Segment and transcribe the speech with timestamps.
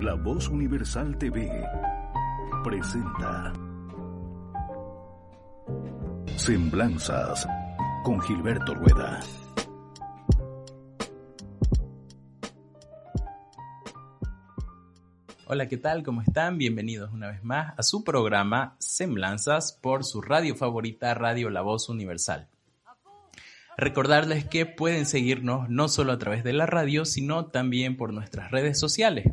[0.00, 1.50] La Voz Universal TV
[2.62, 3.54] presenta
[6.36, 7.48] Semblanzas
[8.04, 9.20] con Gilberto Rueda.
[15.46, 16.02] Hola, ¿qué tal?
[16.02, 16.58] ¿Cómo están?
[16.58, 21.88] Bienvenidos una vez más a su programa Semblanzas por su radio favorita, Radio La Voz
[21.88, 22.48] Universal.
[23.78, 28.50] Recordarles que pueden seguirnos no solo a través de la radio, sino también por nuestras
[28.50, 29.32] redes sociales.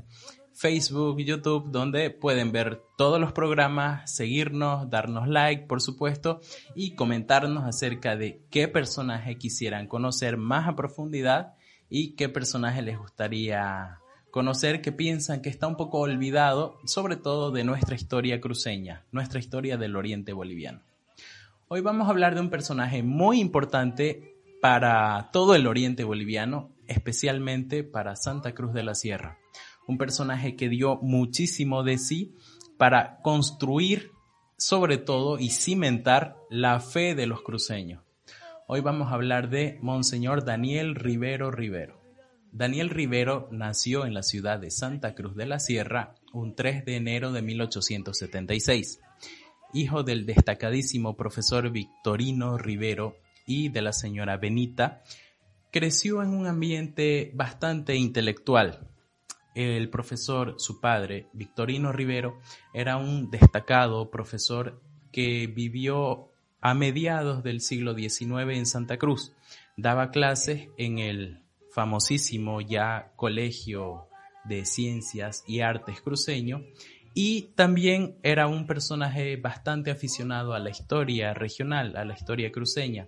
[0.53, 6.41] Facebook, YouTube, donde pueden ver todos los programas, seguirnos, darnos like, por supuesto,
[6.75, 11.55] y comentarnos acerca de qué personaje quisieran conocer más a profundidad
[11.89, 13.99] y qué personaje les gustaría
[14.31, 19.39] conocer que piensan que está un poco olvidado, sobre todo de nuestra historia cruceña, nuestra
[19.39, 20.81] historia del oriente boliviano.
[21.67, 27.83] Hoy vamos a hablar de un personaje muy importante para todo el oriente boliviano, especialmente
[27.83, 29.37] para Santa Cruz de la Sierra.
[29.87, 32.35] Un personaje que dio muchísimo de sí
[32.77, 34.11] para construir,
[34.57, 38.03] sobre todo, y cimentar la fe de los cruceños.
[38.67, 42.01] Hoy vamos a hablar de Monseñor Daniel Rivero Rivero.
[42.51, 46.95] Daniel Rivero nació en la ciudad de Santa Cruz de la Sierra un 3 de
[46.95, 49.01] enero de 1876.
[49.73, 55.01] Hijo del destacadísimo profesor Victorino Rivero y de la señora Benita,
[55.71, 58.87] creció en un ambiente bastante intelectual.
[59.55, 62.39] El profesor, su padre, Victorino Rivero,
[62.73, 66.29] era un destacado profesor que vivió
[66.59, 69.33] a mediados del siglo XIX en Santa Cruz.
[69.77, 74.07] Daba clases en el famosísimo ya Colegio
[74.45, 76.63] de Ciencias y Artes cruceño,
[77.13, 83.07] y también era un personaje bastante aficionado a la historia regional, a la historia cruceña.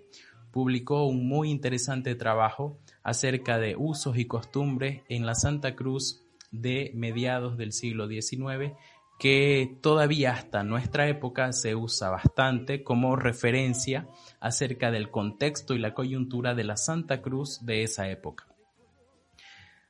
[0.51, 6.91] Publicó un muy interesante trabajo acerca de usos y costumbres en la Santa Cruz de
[6.95, 8.73] mediados del siglo XIX
[9.17, 14.07] que todavía hasta nuestra época se usa bastante como referencia
[14.39, 18.47] acerca del contexto y la coyuntura de la Santa Cruz de esa época.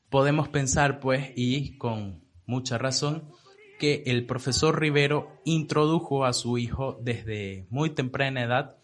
[0.09, 3.31] Podemos pensar, pues, y con mucha razón,
[3.79, 8.77] que el profesor Rivero introdujo a su hijo desde muy temprana edad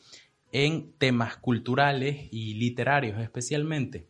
[0.52, 4.08] en temas culturales y literarios especialmente.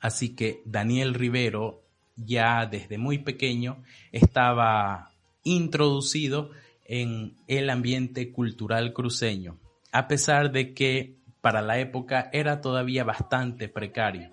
[0.00, 1.85] Así que Daniel Rivero
[2.16, 3.82] ya desde muy pequeño
[4.12, 5.10] estaba
[5.42, 6.50] introducido
[6.84, 9.58] en el ambiente cultural cruceño,
[9.92, 14.30] a pesar de que para la época era todavía bastante precario.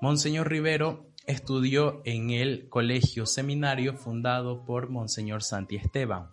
[0.00, 6.30] Monseñor Rivero estudió en el colegio seminario fundado por Monseñor Santi Esteban,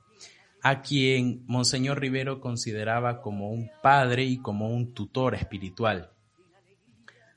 [0.61, 6.11] a quien Monseñor Rivero consideraba como un padre y como un tutor espiritual.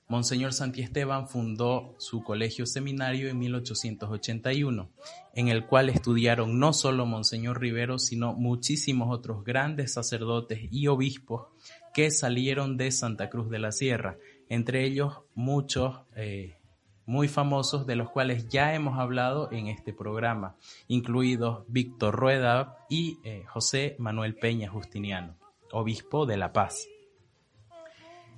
[0.08, 4.90] Monseñor Santi Esteban fundó su colegio seminario en 1881,
[5.34, 11.48] en el cual estudiaron no solo Monseñor Rivero, sino muchísimos otros grandes sacerdotes y obispos
[11.94, 14.18] que salieron de Santa Cruz de la Sierra,
[14.48, 16.58] entre ellos muchos eh,
[17.06, 20.56] muy famosos de los cuales ya hemos hablado en este programa,
[20.88, 25.36] incluidos Víctor Rueda y eh, José Manuel Peña Justiniano,
[25.72, 26.86] obispo de La Paz.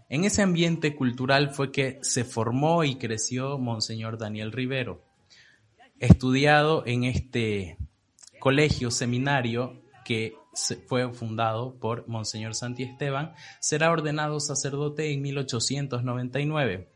[0.09, 5.03] En ese ambiente cultural fue que se formó y creció Monseñor Daniel Rivero,
[5.99, 7.79] estudiado en este
[8.39, 10.37] colegio seminario que
[10.87, 16.91] fue fundado por Monseñor Santi Esteban, será ordenado sacerdote en 1899.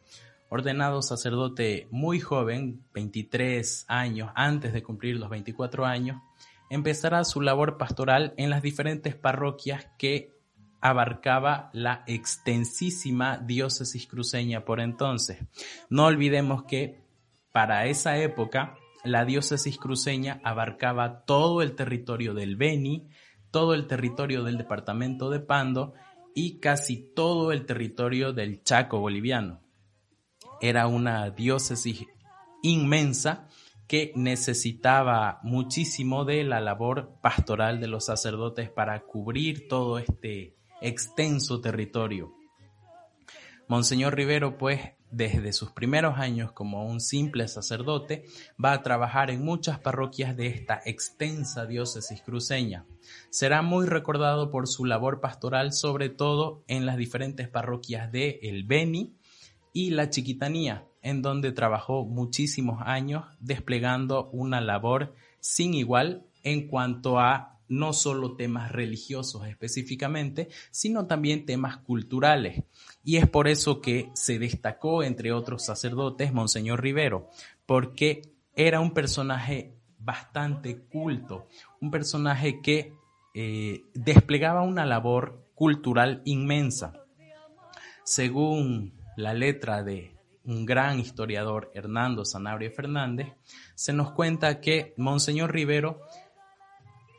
[0.51, 6.21] Ordenado sacerdote muy joven, 23 años antes de cumplir los 24 años,
[6.71, 10.38] empezará su labor pastoral en las diferentes parroquias que
[10.81, 15.39] abarcaba la extensísima diócesis cruceña por entonces.
[15.91, 17.01] No olvidemos que
[17.53, 23.09] para esa época la diócesis cruceña abarcaba todo el territorio del Beni,
[23.51, 25.95] todo el territorio del departamento de Pando
[26.35, 29.61] y casi todo el territorio del Chaco boliviano.
[30.61, 32.05] Era una diócesis
[32.63, 33.49] inmensa
[33.87, 41.61] que necesitaba muchísimo de la labor pastoral de los sacerdotes para cubrir todo este extenso
[41.61, 42.35] territorio.
[43.69, 44.81] Monseñor Rivero, pues,
[45.11, 48.25] desde sus primeros años como un simple sacerdote,
[48.63, 52.87] va a trabajar en muchas parroquias de esta extensa diócesis cruceña.
[53.31, 58.65] Será muy recordado por su labor pastoral, sobre todo en las diferentes parroquias de El
[58.65, 59.15] Beni
[59.73, 67.19] y La Chiquitanía, en donde trabajó muchísimos años desplegando una labor sin igual en cuanto
[67.19, 72.65] a no solo temas religiosos específicamente, sino también temas culturales.
[73.05, 77.29] Y es por eso que se destacó, entre otros sacerdotes, Monseñor Rivero,
[77.67, 78.23] porque
[78.55, 81.49] era un personaje bastante culto,
[81.81, 82.93] un personaje que
[83.35, 86.93] eh, desplegaba una labor cultural inmensa.
[88.05, 93.35] Según la letra de un gran historiador, Hernando Sanabria Fernández,
[93.75, 96.01] se nos cuenta que Monseñor Rivero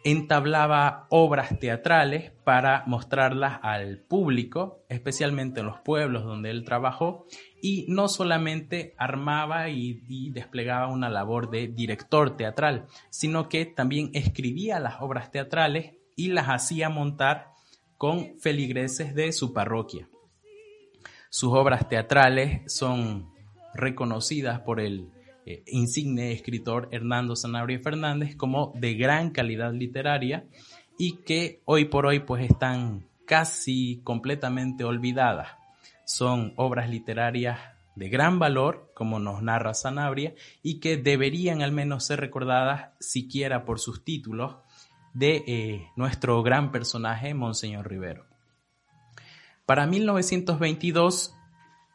[0.03, 7.25] entablaba obras teatrales para mostrarlas al público, especialmente en los pueblos donde él trabajó,
[7.61, 14.79] y no solamente armaba y, desplegaba una labor de director teatral, sino que también escribía
[14.79, 17.51] las obras teatrales y las hacía montar
[17.97, 20.07] con feligreses de su parroquia.
[21.29, 23.33] Sus obras teatrales son
[23.73, 25.09] reconocidas por el
[25.49, 30.45] eh, insigne escritor Hernando Sanabria Fernández como de gran calidad literaria
[30.95, 35.47] y que hoy por hoy pues están casi completamente olvidadas.
[36.05, 37.57] Son obras literarias
[37.95, 43.65] de gran valor, como nos narra Sanabria, y que deberían al menos ser recordadas siquiera
[43.65, 44.57] por sus títulos
[45.15, 48.27] de eh, nuestro gran personaje, Monseñor Rivero.
[49.65, 51.35] Para 1922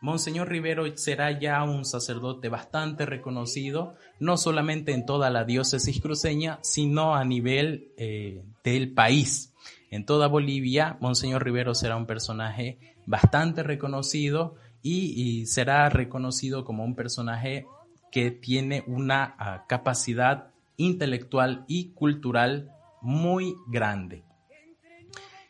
[0.05, 6.59] Monseñor Rivero será ya un sacerdote bastante reconocido, no solamente en toda la diócesis cruceña,
[6.61, 9.55] sino a nivel eh, del país.
[9.91, 16.95] En toda Bolivia, Monseñor Rivero será un personaje bastante reconocido y, será reconocido como un
[16.95, 17.65] personaje
[18.13, 22.71] que tiene una ah, capacidad intelectual y cultural
[23.01, 24.23] muy grande.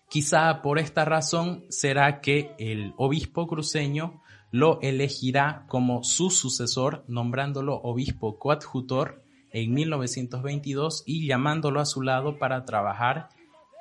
[0.09, 4.23] Quizá por esta razón será que el obispo cruceño
[4.55, 12.39] lo elegirá como su sucesor, nombrándolo obispo coadjutor en 1922 y llamándolo a su lado
[12.39, 13.31] para trabajar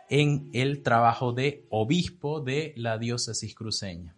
[0.10, 4.16] en el trabajo de obispo de la diócesis cruceña.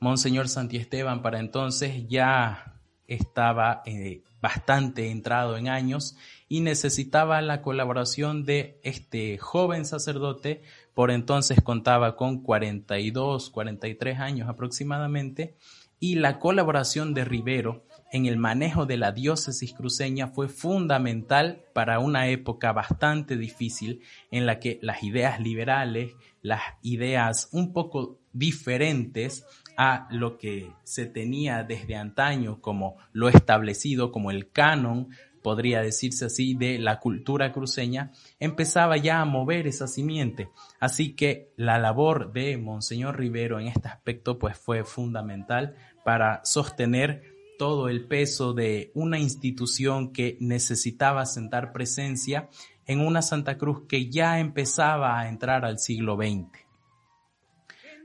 [0.00, 6.14] Monseñor Santiesteban para entonces ya estaba eh, bastante entrado en años
[6.46, 10.60] y necesitaba la colaboración de este joven sacerdote
[10.94, 15.56] por entonces contaba con 42, 43 años aproximadamente,
[15.98, 22.00] y la colaboración de Rivero en el manejo de la diócesis cruceña fue fundamental para
[22.00, 24.02] una época bastante difícil
[24.32, 29.46] en la que las ideas liberales, las ideas un poco diferentes
[29.76, 35.08] a lo que se tenía desde antaño como lo establecido como el canon
[35.42, 40.48] podría decirse así, de la cultura cruceña, empezaba ya a mover esa simiente.
[40.80, 47.32] Así que la labor de Monseñor Rivero en este aspecto pues fue fundamental para sostener
[47.58, 52.48] todo el peso de una institución que necesitaba sentar presencia
[52.86, 56.62] en una Santa Cruz que ya empezaba a entrar al siglo XX.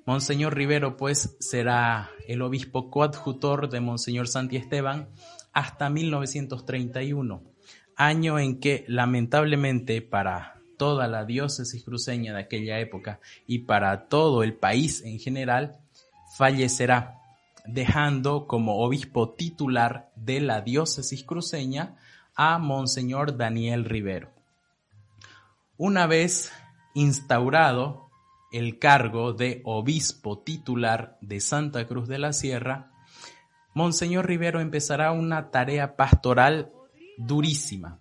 [0.06, 5.10] Monseñor Rivero pues será el obispo coadjutor de Monseñor Santi Esteban
[5.57, 7.41] hasta 1931,
[7.96, 14.43] año en que lamentablemente para toda la diócesis cruceña de aquella época y para todo
[14.43, 15.79] el país en general,
[16.38, 17.15] fallecerá,
[17.65, 21.96] dejando como obispo titular de la diócesis cruceña
[22.36, 24.29] a Monseñor Daniel Rivero.
[25.75, 26.51] Una vez
[26.93, 28.12] instaurado
[28.51, 32.91] el cargo de obispo titular de Santa Cruz de la Sierra,
[33.77, 36.72] Monseñor Rivero empezará una tarea pastoral
[37.15, 38.00] durísima.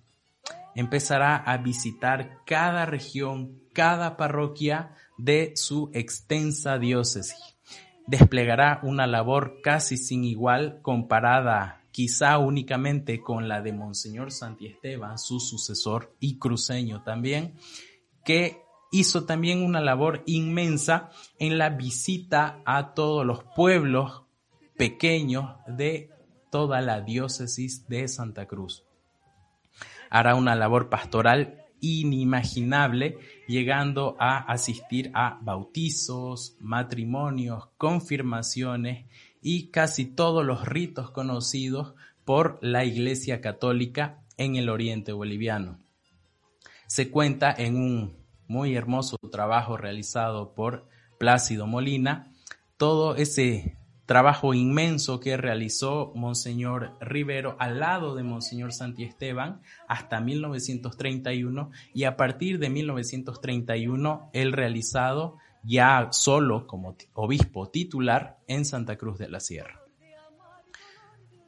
[0.75, 7.59] Empezará a visitar cada región, cada parroquia de su extensa diócesis.
[8.07, 15.41] Desplegará una labor casi sin igual comparada quizá únicamente con la de Monseñor Santiesteban, su
[15.41, 17.53] sucesor y cruceño también,
[18.25, 24.26] que hizo también una labor inmensa en la visita a todos los pueblos
[24.77, 26.11] pequeño de
[26.51, 28.85] toda la diócesis de Santa Cruz.
[30.11, 39.07] Hará una labor pastoral inimaginable, llegando a asistir a bautizos, matrimonios, confirmaciones
[39.43, 45.79] y casi todos los ritos conocidos por la Iglesia Católica en el oriente boliviano.
[46.87, 48.17] Se cuenta en un
[48.49, 52.33] muy hermoso trabajo realizado por Plácido Molina
[52.77, 53.76] todo ese
[54.07, 62.17] trabajo inmenso que realizó Monseñor Rivero al lado de Monseñor Santiesteban hasta 1931 y a
[62.17, 69.41] partir de 1931 el realizado ya solo como obispo titular en Santa Cruz de la
[69.41, 69.81] Sierra.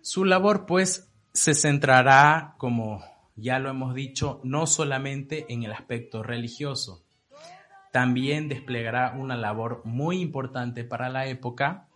[0.00, 3.04] Su labor pues se centrará, como
[3.36, 7.04] ya lo hemos dicho, no solamente en el aspecto religioso,
[7.92, 11.87] también desplegará una labor muy importante para la época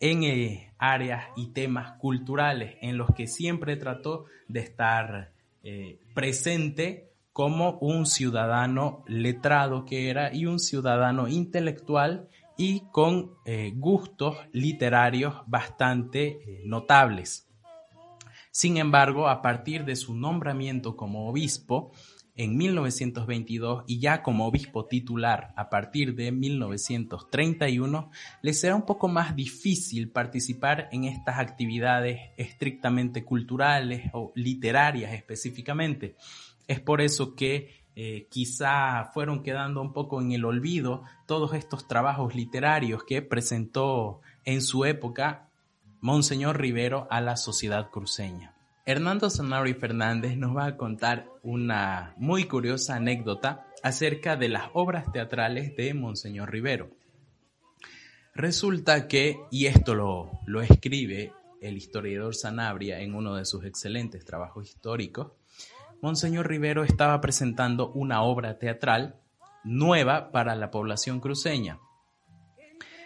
[0.00, 7.10] en eh, áreas y temas culturales en los que siempre trató de estar eh, presente
[7.32, 15.34] como un ciudadano letrado que era y un ciudadano intelectual y con eh, gustos literarios
[15.46, 17.48] bastante notables.
[18.50, 21.92] Sin embargo, a partir de su nombramiento como obispo,
[22.38, 28.10] en 1922 y ya como obispo titular a partir de 1931,
[28.42, 36.14] le será un poco más difícil participar en estas actividades estrictamente culturales o literarias específicamente.
[36.68, 41.88] Es por eso que eh, quizá fueron quedando un poco en el olvido todos estos
[41.88, 45.48] trabajos literarios que presentó en su época
[46.00, 48.57] Monseñor Rivero a la sociedad cruceña.
[48.88, 55.12] Hernando Zanari Fernández nos va a contar una muy curiosa anécdota acerca de las obras
[55.12, 56.88] teatrales de Monseñor Rivero.
[58.34, 64.24] Resulta que, y esto lo, lo escribe el historiador Sanabria en uno de sus excelentes
[64.24, 65.32] trabajos históricos,
[66.00, 69.20] Monseñor Rivero estaba presentando una obra teatral
[69.64, 71.78] nueva para la población cruceña.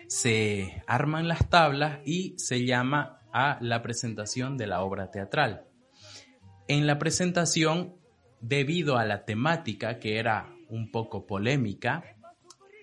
[0.06, 5.71] Se arman las tablas y se llama a la presentación de la obra teatral.
[6.68, 7.94] En la presentación,
[8.40, 12.16] debido a la temática que era un poco polémica,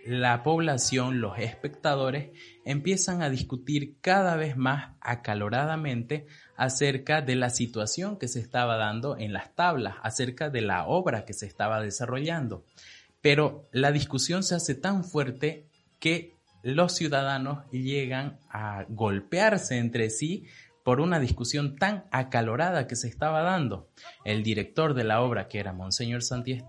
[0.05, 2.29] la población, los espectadores,
[2.65, 9.17] empiezan a discutir cada vez más acaloradamente acerca de la situación que se estaba dando
[9.17, 12.65] en las tablas, acerca de la obra que se estaba desarrollando.
[13.21, 15.67] Pero la discusión se hace tan fuerte
[15.99, 20.47] que los ciudadanos llegan a golpearse entre sí
[20.83, 23.89] por una discusión tan acalorada que se estaba dando.
[24.25, 26.21] El director de la obra, que era Monseñor,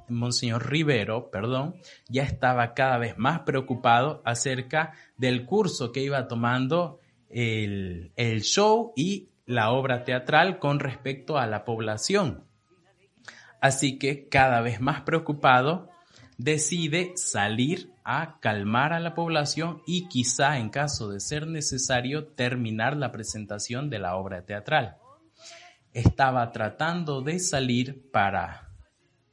[0.08, 1.76] Monseñor Rivero, perdón,
[2.08, 8.92] ya estaba cada vez más preocupado acerca del curso que iba tomando el, el show
[8.96, 12.44] y la obra teatral con respecto a la población.
[13.60, 15.90] Así que cada vez más preocupado,
[16.42, 22.96] decide salir a calmar a la población y quizá en caso de ser necesario terminar
[22.96, 24.96] la presentación de la obra teatral.
[25.92, 28.70] Estaba tratando de salir para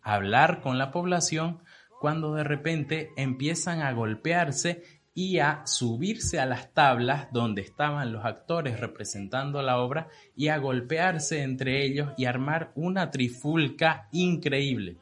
[0.02, 1.62] hablar con la población
[2.02, 4.84] cuando de repente empiezan a golpearse
[5.14, 10.58] y a subirse a las tablas donde estaban los actores representando la obra y a
[10.58, 14.98] golpearse entre ellos y armar una trifulca increíble.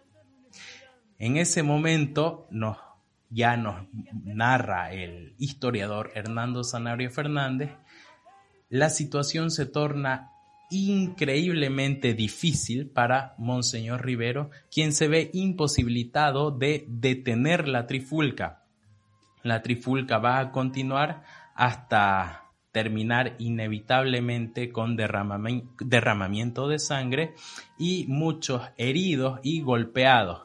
[1.17, 2.77] En ese momento nos,
[3.29, 3.87] ya nos
[4.23, 7.71] narra el historiador Hernando Zanario Fernández,
[8.69, 10.31] la situación se torna
[10.69, 18.63] increíblemente difícil para Monseñor Rivero, quien se ve imposibilitado de detener la trifulca.
[19.43, 27.35] La trifulca va a continuar hasta terminar inevitablemente con derramamiento de sangre
[27.77, 30.44] y muchos heridos y golpeados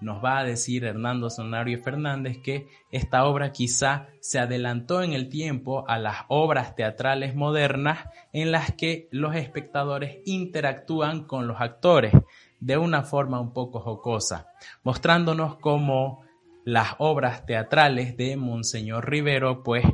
[0.00, 5.28] nos va a decir Hernando Sonario Fernández que esta obra quizá se adelantó en el
[5.28, 12.12] tiempo a las obras teatrales modernas en las que los espectadores interactúan con los actores
[12.60, 14.48] de una forma un poco jocosa,
[14.82, 16.22] mostrándonos cómo
[16.64, 19.84] las obras teatrales de Monseñor Rivero pues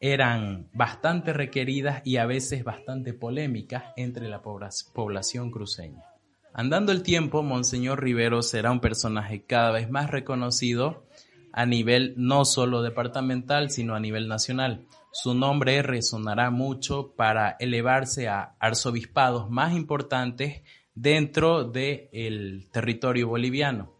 [0.00, 6.15] eran bastante requeridas y a veces bastante polémicas entre la población cruceña.
[6.58, 11.04] Andando el tiempo, Monseñor Rivero será un personaje cada vez más reconocido
[11.52, 14.86] a nivel no solo departamental, sino a nivel nacional.
[15.12, 20.62] Su nombre resonará mucho para elevarse a arzobispados más importantes
[20.94, 23.92] dentro del territorio boliviano.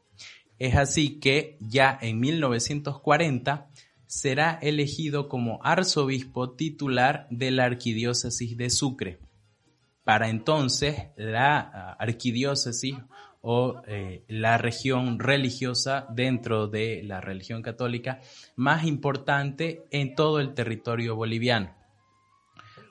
[0.59, 3.69] Es así que ya en 1940
[4.07, 9.26] será elegido como arzobispo titular de la arquidiócesis de Sucre.
[10.07, 12.95] Para entonces, la ah, arquidiócesis
[13.41, 18.21] o eh, la región religiosa dentro de la religión católica
[18.55, 21.75] más importante en todo el territorio boliviano.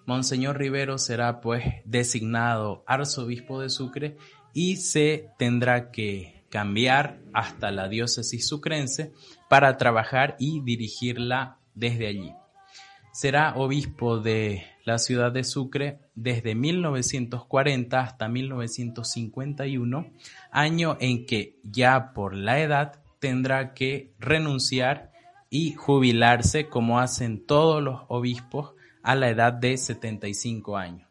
[0.05, 4.17] Monseñor Rivero será pues designado arzobispo de Sucre
[4.53, 9.13] y se tendrá que cambiar hasta la diócesis sucrense
[9.49, 12.33] para trabajar y dirigirla desde allí.
[13.15, 20.11] Será obispo de la ciudad de Sucre desde 1940 hasta 1951,
[20.51, 25.13] año en que ya por la edad tendrá que renunciar
[25.49, 31.07] y jubilarse como hacen todos los obispos a la edad de 75 años.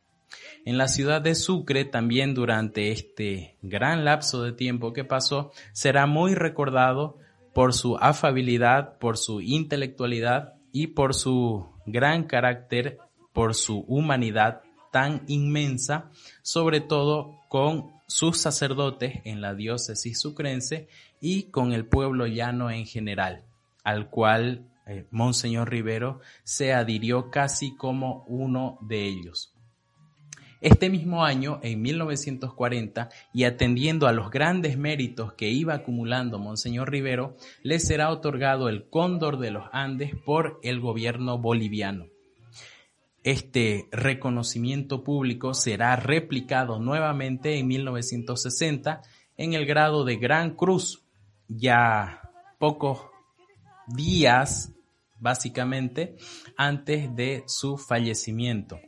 [0.67, 6.05] En la ciudad de Sucre también durante este gran lapso de tiempo que pasó será
[6.05, 7.17] muy recordado
[7.55, 12.99] por su afabilidad, por su intelectualidad y por su gran carácter,
[13.33, 14.63] por su humanidad
[14.93, 16.11] tan inmensa,
[16.41, 20.89] sobre todo con sus sacerdotes en la diócesis sucrense
[21.21, 23.43] y con el pueblo llano en general,
[23.83, 29.54] al cual eh, Monseñor Rivero se adhirió casi como uno de ellos.
[30.65, 36.91] Este mismo año, en 1940, y atendiendo a los grandes méritos que iba acumulando Monseñor
[36.91, 42.07] Rivero, le será otorgado el Cóndor de los Andes por el gobierno boliviano.
[43.25, 49.03] Este reconocimiento público será replicado nuevamente en 1960
[49.37, 51.05] en el grado de Gran Cruz,
[51.47, 52.23] ya
[52.59, 53.03] pocos
[53.87, 54.73] días,
[55.21, 56.17] básicamente,
[56.57, 58.81] antes de su fallecimiento.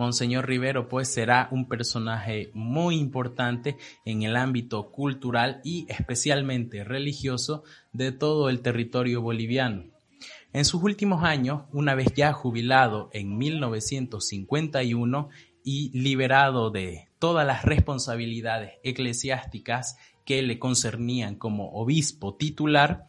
[0.00, 3.76] Monseñor Rivero pues será un personaje muy importante
[4.06, 9.84] en el ámbito cultural y especialmente religioso de todo el territorio boliviano.
[10.54, 15.28] En sus últimos años, una vez ya jubilado en 1951
[15.62, 23.06] y liberado de todas las responsabilidades eclesiásticas que le concernían como obispo titular,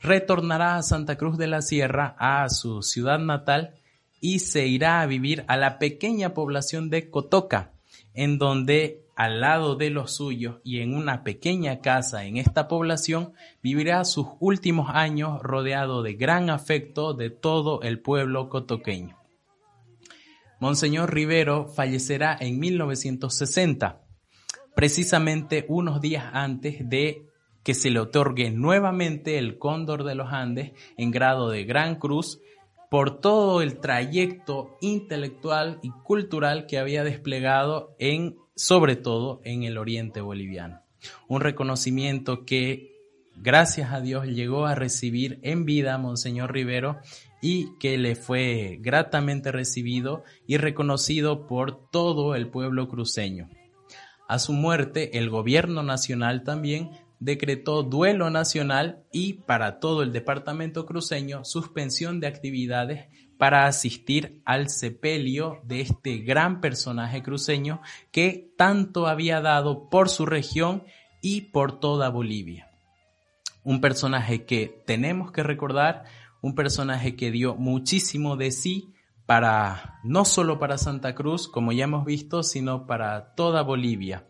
[0.00, 3.74] retornará a Santa Cruz de la Sierra, a su ciudad natal,
[4.22, 7.72] y se irá a vivir a la pequeña población de Cotoca,
[8.14, 13.32] en donde al lado de los suyos y en una pequeña casa en esta población
[13.64, 19.18] vivirá sus últimos años rodeado de gran afecto de todo el pueblo cotoqueño.
[20.60, 24.02] Monseñor Rivero fallecerá en 1960,
[24.76, 27.26] precisamente unos días antes de
[27.64, 32.40] que se le otorgue nuevamente el Cóndor de los Andes en grado de Gran Cruz
[32.92, 39.78] por todo el trayecto intelectual y cultural que había desplegado en, sobre todo, en el
[39.78, 40.82] oriente boliviano.
[41.26, 42.92] Un reconocimiento que,
[43.34, 46.98] gracias a Dios, llegó a recibir en vida Monseñor Rivero
[47.40, 53.48] y que le fue gratamente recibido y reconocido por todo el pueblo cruceño.
[54.28, 56.90] A su muerte, el gobierno nacional también
[57.22, 63.06] decretó duelo nacional y para todo el departamento cruceño suspensión de actividades
[63.38, 67.80] para asistir al sepelio de este gran personaje cruceño
[68.10, 70.82] que tanto había dado por su región
[71.20, 72.72] y por toda Bolivia.
[73.62, 76.02] Un personaje que tenemos que recordar,
[76.40, 78.94] un personaje que dio muchísimo de sí
[79.26, 84.26] para no solo para Santa Cruz, como ya hemos visto, sino para toda Bolivia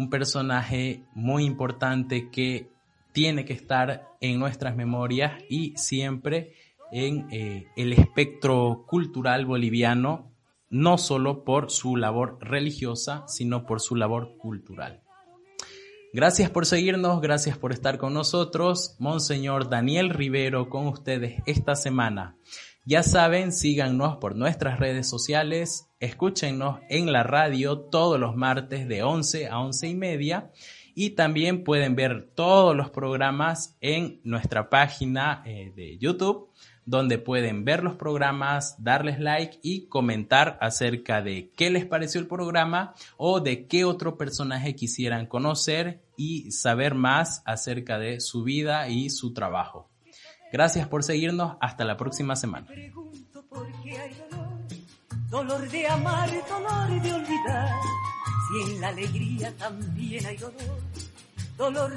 [0.00, 2.70] un personaje muy importante que
[3.12, 6.54] tiene que estar en nuestras memorias y siempre
[6.90, 10.32] en eh, el espectro cultural boliviano,
[10.70, 15.02] no solo por su labor religiosa, sino por su labor cultural.
[16.14, 18.96] Gracias por seguirnos, gracias por estar con nosotros.
[18.98, 22.38] Monseñor Daniel Rivero con ustedes esta semana.
[22.84, 29.02] Ya saben, síganos por nuestras redes sociales, escúchenos en la radio todos los martes de
[29.02, 30.50] 11 a 11 y media
[30.94, 36.50] y también pueden ver todos los programas en nuestra página eh, de YouTube
[36.86, 42.26] donde pueden ver los programas, darles like y comentar acerca de qué les pareció el
[42.26, 48.88] programa o de qué otro personaje quisieran conocer y saber más acerca de su vida
[48.88, 49.89] y su trabajo.
[50.52, 51.56] Gracias por seguirnos.
[51.60, 52.66] Hasta la próxima semana.
[58.48, 60.36] Si en la alegría también hay
[61.56, 61.96] dolor